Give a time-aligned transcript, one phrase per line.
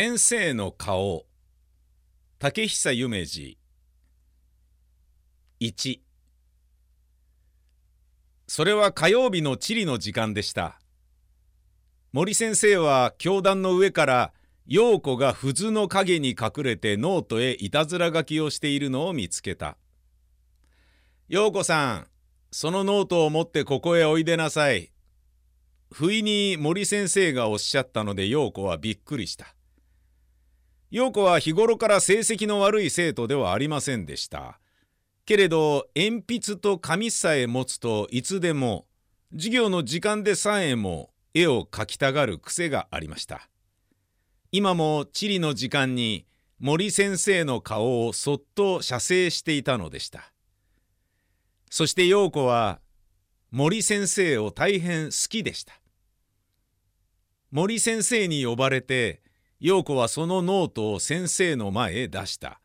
[0.00, 1.26] 先生の顔
[2.38, 3.58] 竹久夢二。
[5.60, 5.98] 1
[8.46, 10.78] それは火曜日の地理の時間でした。
[12.12, 14.32] 森先生は教壇の上から
[14.68, 19.76] 陽子が藤の影に隠れてノートへいたずら書きをしているのを見つけた。
[21.28, 22.06] 陽子さん
[22.52, 24.92] そのノートを持ってここへおいでなさい。
[25.90, 29.56] 不意に森先生がおっしゃったので陽子はびっくりした。
[30.90, 34.58] 陽子は日頃から成績の悪い生徒ではありませんでした。
[35.26, 38.86] けれど鉛筆と紙さえ持つといつでも
[39.32, 43.50] 授業の時間でさえも絵を描きたがる癖がありました。
[44.50, 46.24] 今も地理の時間に
[46.58, 50.32] 森先生の顔をそっと写生していたのでした。
[51.70, 52.80] そして陽子は
[53.50, 55.74] 森先生を大変好きでした。
[57.50, 59.20] 森先生に呼ばれて
[59.60, 62.60] 陽子はそのノートを先生の前へ出した。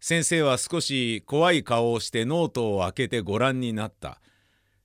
[0.00, 4.20] 先生は少し怖い顔をしてノートを開けてご覧になった。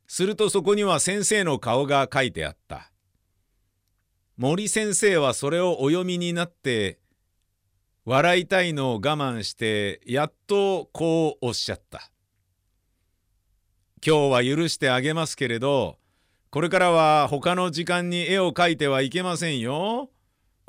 [0.08, 2.92] するとそこには先生の顔が書いてあった。
[4.40, 6.98] 森先生はそれをお読みになって
[8.06, 12.10] 笑いたいのを我慢してやっとこうおっしゃった
[14.02, 16.00] 「今日は許してあげますけれど
[16.52, 20.10] これからは他の時間に絵を描いてはいけませんよ。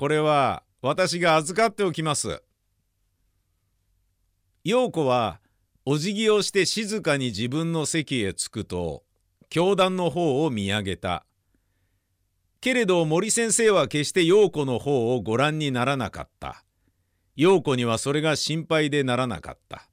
[0.01, 2.43] これは私が預かっておきます。
[4.65, 5.43] 陽子は
[5.85, 9.03] お辞儀をして静かに自分の席へ着くと
[9.51, 11.27] 教団の方を見上げた。
[12.63, 16.65] けれど森先生は決して陽子の方をご覧にならなかった。
[17.37, 19.87] 陽子にはそれが心配でならなかった。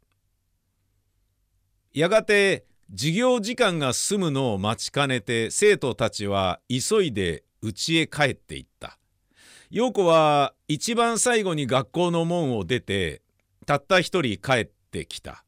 [1.94, 8.98] やがて授業時間が済むのを待ちかねて生徒たちは急いで家へ帰っていった。
[9.70, 13.22] 陽子は一番最後に学校の門を出て
[13.66, 15.44] たった一人帰ってきた。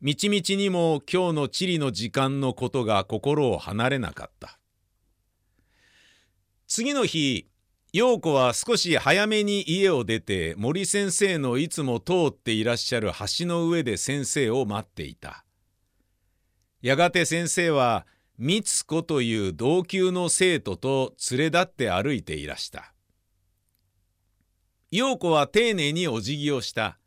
[0.00, 4.60] みちみちにも今日の地理の時間のことが心を離れなかった。
[6.68, 7.48] 次の日、
[7.92, 15.44] 陽子は少し早めに家を出て森先生のいつも通っていらっしゃる橋の上で先生を待っていた。
[16.82, 18.06] やがて先生は
[18.38, 22.92] 美津子という同級の生徒と連れ立って歩いていらした。
[24.96, 26.98] 陽子は丁寧にお辞儀をした。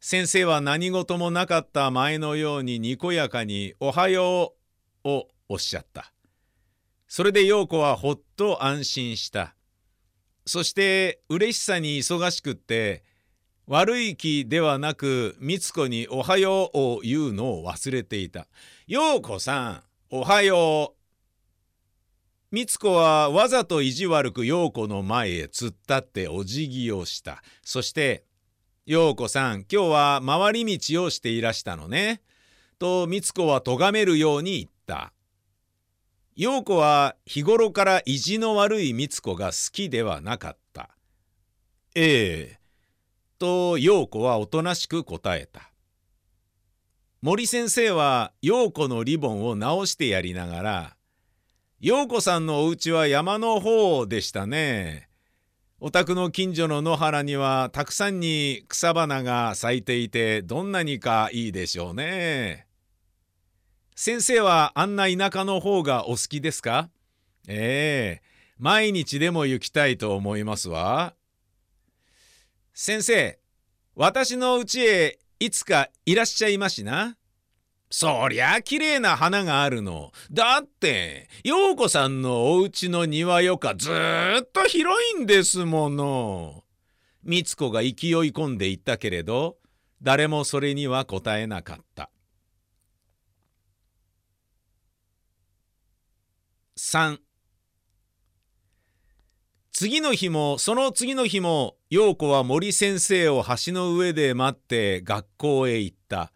[0.00, 4.56] 先生は何事もなかった前のようににこやかに「おはよ
[5.04, 6.12] う」をおっしゃった。
[7.06, 9.54] それで陽子はほっと安心した。
[10.46, 13.04] そして嬉しさに忙しくって
[13.68, 18.48] 悪い気ではなく美津子に「おはよう」を言うのを忘れていた。
[18.88, 21.05] 陽子さんおはよう
[22.52, 27.42] 美津子はわざと意地悪く陽子の前へ突っ立ってお辞儀をした。
[27.62, 28.24] そして
[28.86, 32.22] 「陽子さん今日は回り道をしていらしたのね」
[32.78, 35.12] と美津子は咎めるように言った。
[36.36, 40.90] 陽子は日頃から意地の悪い美津子が好きではなかった。
[41.94, 42.60] ええ。
[43.38, 45.72] と陽子はおとなしく答えた。
[47.22, 50.95] 森先生は陽子のリボンを直してやりながら
[51.78, 55.10] 陽子さんのお家は山の方でしたね。
[55.78, 62.66] お宅の近所の野原にはたくさんに草花が咲いていてどんなにかいいでしょうね。
[63.94, 66.88] 先生はあんな田舎の方がお好きですか？
[67.46, 68.26] ええ
[68.58, 71.12] 毎日でも行きたいと思いますわ。
[72.72, 73.38] 先生、
[73.94, 77.18] 私の家へいつかいらっしゃいましな。
[77.98, 80.12] そりゃ綺麗な花があるの。
[80.30, 86.64] だって、陽子さんのお家の庭よかずーっと広いんですもの。
[87.24, 89.56] 美津子が勢い込んでいったけれど、
[90.02, 92.10] 誰もそれには答えなかった。
[96.76, 97.18] 3
[99.72, 106.30] 次の日もその次の日も陽子は森先生を橋の上で待って学校へ行った。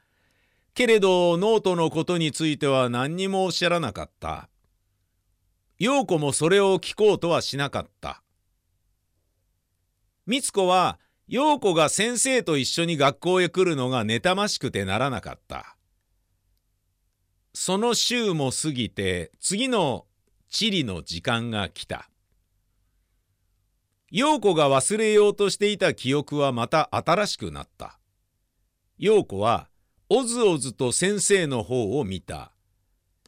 [0.75, 4.49] けれどノートのことについては何にもおっしゃらなかった。
[5.79, 8.23] 陽子もそれを聞こうとはしなかった。
[10.27, 15.77] 美津子は陽子が先生と一緒に学校へ来るのが妬ましくてならなかった。
[17.55, 20.07] その週も過ぎて次の
[20.49, 22.11] 地理の時間が来た。
[24.11, 27.99] 陽子が忘れようとしていた記憶はまた新しくなった。
[28.99, 29.70] 陽子は
[30.13, 32.51] おずおずと先生の方を見た。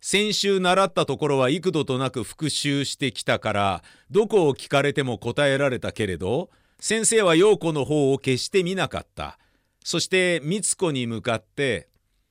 [0.00, 6.50] 先週習ったところは幾度となく復習してきたからどこを聞かれても答えられたけれど
[6.80, 9.38] 先生は陽子の方を決して見なかった
[9.84, 11.88] そして美津子に向かって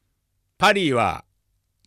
[0.59, 1.23] 「パリは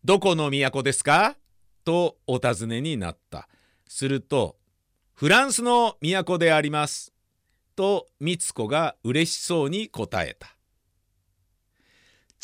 [0.04, 1.36] どこの都ですか?」
[1.84, 3.46] とお尋ねになった
[3.86, 4.56] すると
[5.12, 7.12] 「フランスの都であります」
[7.76, 10.53] と美津子が嬉しそうに答えた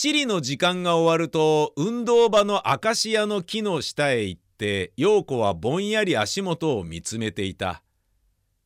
[0.02, 7.82] 地理の時間が終わると運動場のアカシアの木の下へ行って陽子はぼんやり足元を見つめていた。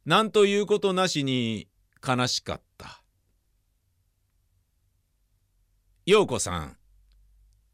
[0.06, 1.66] 何ということなしに
[2.06, 3.02] 悲しかった。
[6.06, 6.76] 陽子さん。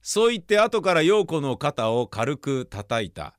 [0.00, 3.36] そう言って後から陽子の肩を軽く叩いた。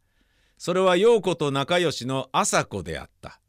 [0.59, 3.41] それは陽子と仲良しの朝子であった。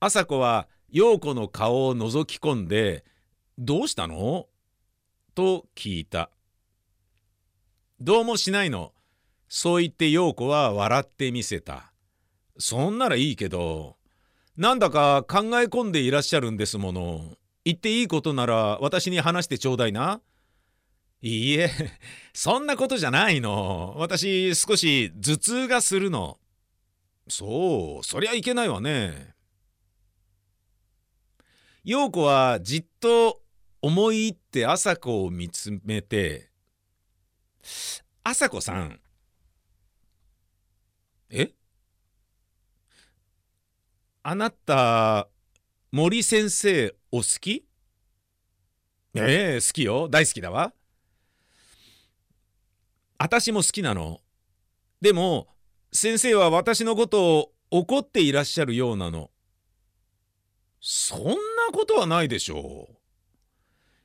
[0.00, 3.06] 朝子は陽子の顔を覗き込んで
[3.56, 4.48] 「どうしたの?」
[5.36, 6.30] と聞いた。
[8.00, 8.94] どうもしないの。
[9.48, 11.92] そう言って陽子は笑ってみせた。
[12.58, 13.98] そんならいいけど、
[14.56, 17.36] なんだか考え込んでいらっしゃるんですもの。
[17.66, 20.22] 言っていいことなら私に話してちょうだいな。
[21.20, 21.70] いいえ、
[22.32, 23.94] そんなことじゃないの。
[23.98, 26.38] 私少し頭痛がするの。
[27.28, 29.34] そう、そりゃいけないわね。
[31.84, 33.42] 陽子はじっと
[33.86, 36.50] 思い入って朝子を見つめて
[38.24, 39.00] 「朝子さん
[41.30, 41.52] え？
[44.24, 45.28] あなた
[45.92, 47.64] 森先生お好き？
[49.14, 49.54] え？
[49.54, 50.08] え好きよ。
[50.08, 50.72] 大好きだわ。
[53.18, 54.20] 私も好きなの。
[55.00, 55.46] でも
[55.92, 59.30] 先生は私のことを怒っていらっしゃるようなの。
[60.80, 61.36] そんな
[61.72, 62.96] ことはないでしょう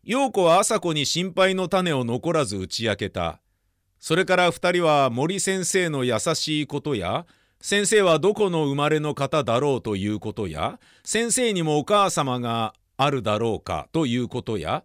[0.04, 3.40] 陽子は朝子に心配の種を残らず打ち明けた。
[4.02, 7.28] それから2人は森先生の優しいことや
[7.62, 14.84] 先生はどこの生まれの方だろうということや先生にもお母様があるだろうかということや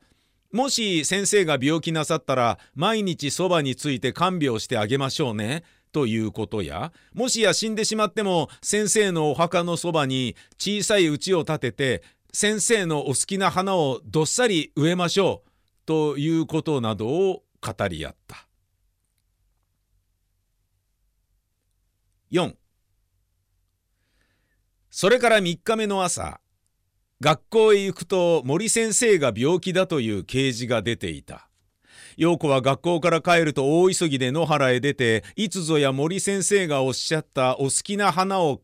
[0.52, 12.02] もし先生が病気なさったら毎日そばについて看病してあげましょうねということやもしや死んでしまっても先生のお墓のそばに小さい家を建てて
[12.38, 15.50] 先生のお好きな花をどっさり植えましょう
[15.86, 18.46] ということなどを語り合った。
[22.30, 22.54] 4
[24.90, 26.42] それから3日目の朝
[27.22, 31.48] 学校へ行くと森先生が病気だという掲示が出ていた。
[32.18, 38.60] 陽子は学校から帰ると大急ぎで野原へ出ていつぞや森先生がおっしゃったお好きな花を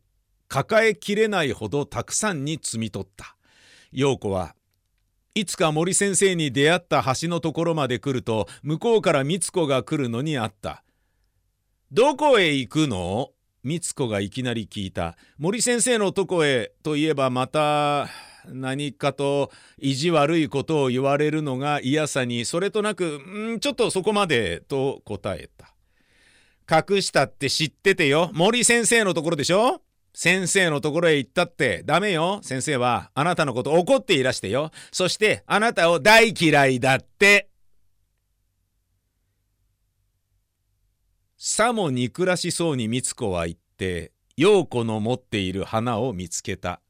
[0.48, 3.34] 抱えきれないほどたくさんに摘み取った。
[3.92, 4.54] 陽子は
[5.34, 10.84] いつか森先生に出会った橋のところまで来ると向こうから美津子が来るのにあった
[11.92, 13.30] 「どこへ行くの?」
[13.64, 15.16] 美津子がいきなり聞いた。
[15.38, 18.08] 森先生のとこへといえばまた
[18.48, 23.20] 何かと意地悪いことを言われるのが嫌さにそれとなく
[23.54, 25.72] 「んちょっとそこまで」と答えた。
[26.68, 28.30] 隠したって知っててよ。
[28.34, 29.80] 森先生のところでしょ？
[30.14, 32.40] 先生のところへ行ったってダメよ。
[32.42, 34.70] 先生はあなたのこと怒っていらしてよ。
[34.90, 37.48] そしてあなたを大嫌いだって。
[41.38, 46.80] さも憎らしそうに美津子は言って陽子の持っている花を見つけた。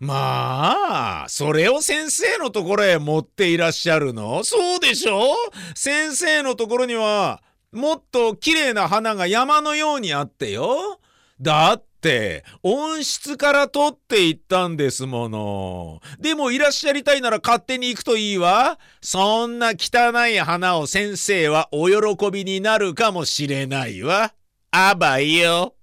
[0.00, 4.44] まあ、それを先生のところへ持っていらっしゃるの？
[4.44, 5.34] そうでしょ？
[5.74, 7.42] 先生のところには
[7.72, 11.00] もっと綺麗な花が山のようにあってよ。
[11.40, 16.00] だって温室から取っていったんですもの。
[16.18, 18.78] でもいらっしゃりたいなら勝手に行くといいわ。
[19.00, 24.32] そんな汚い花を先生はお喜びになるかもしれないわ。
[24.70, 25.74] あばよ。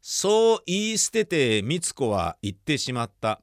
[0.00, 3.40] そう言い捨てて美津子は言ってしまった。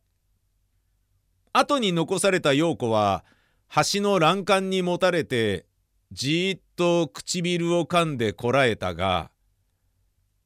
[1.53, 3.23] 後に残された陽子は
[3.93, 5.65] 橋の欄干にもたれて
[6.11, 9.31] じーっと唇を噛んでこらえたが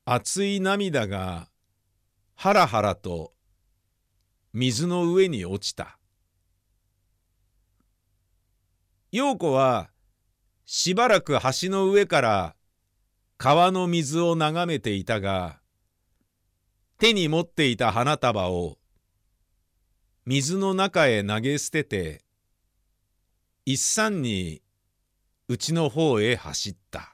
[0.06, 1.48] 熱い涙が
[2.36, 3.32] ハラハラと
[4.52, 5.98] 水の上に落ちた。
[9.14, 9.92] 陽子は
[10.66, 12.56] しばらく橋の上から
[13.38, 15.62] 川の水を眺めていたが
[16.98, 18.78] 手に持っていた花束を
[20.26, 22.26] 水の中へ投げ捨てて
[23.66, 24.62] 一山に
[25.48, 27.13] うちの方へ走った。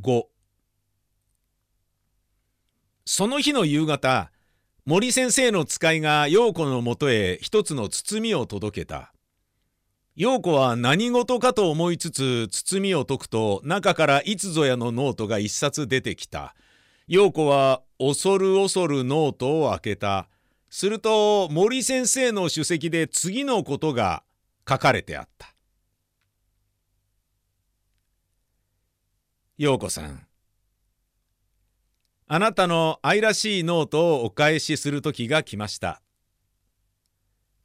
[0.00, 0.24] 5
[3.04, 4.30] その日の夕方
[4.84, 9.12] 森先生の使いが陽子のもとへ一つの包みを届けた
[10.14, 16.54] 陽子は何事かと思いつつ包みを解くと中からいつぞやのノートが一冊出てきた
[17.08, 20.28] 陽子は恐る恐るノートを開けた。
[20.70, 24.24] すると森先生の手跡で次のことが
[24.68, 25.54] 書かれてあった。
[29.58, 30.26] 陽子さん。
[32.28, 36.02] あなたの愛らしいノートをお返しする時が来ました。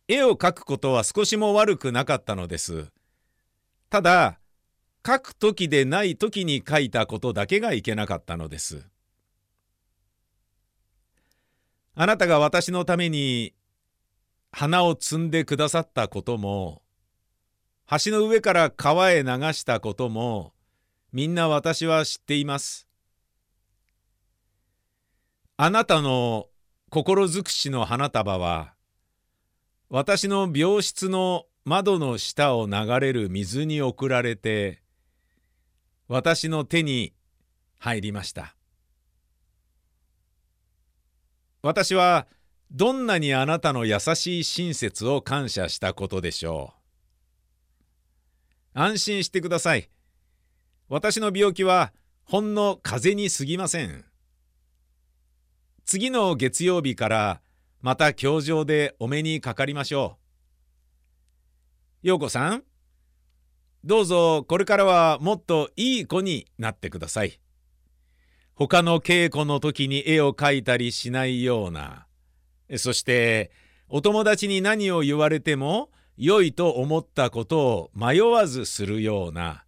[0.08, 2.92] 絵を描くことは少しも悪くなかったのです。
[3.90, 4.40] ただ、
[5.06, 8.88] 書く時でない時に書いたことだけがいけなかったのです。
[11.96, 13.54] あなたが私のために
[14.52, 16.84] 花を摘んでくださったことも、
[18.04, 20.54] 橋の上から川へ流したことも、
[21.14, 22.88] みんな私は知っています。
[25.58, 26.48] あなたの
[26.90, 28.74] 心尽くしの花束は、
[29.90, 34.82] 私の病室の窓の下を流れる水に送られて、
[36.08, 37.14] 私の手に
[37.78, 38.56] 入りました。
[41.62, 42.28] 私は
[42.72, 46.74] どんなにあなたの優しい親切を感謝したことでしょ
[48.76, 48.80] う。
[48.80, 49.90] 安心してください。
[50.92, 51.94] 私の病気は
[52.26, 54.04] ほんの風に過ぎません。
[55.86, 57.42] 次の月曜日から
[57.80, 60.18] また教場でお目にかかりましょ
[62.04, 62.08] う。
[62.08, 62.64] 陽子さん、
[63.86, 67.40] どうぞこれからはもっといい子になってください。
[68.54, 72.06] 他の稽古の時に絵を描いたりしないような、
[72.76, 73.52] そして
[73.88, 79.64] お友達に何を言われても良いと思ったことを迷わずするような、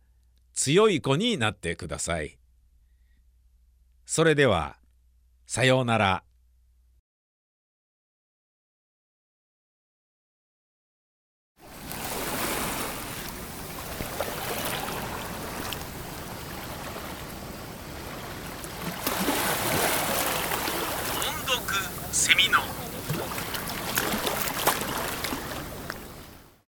[0.53, 2.38] 強い子になってください。
[4.05, 4.77] それでは、
[5.45, 6.24] さようなら。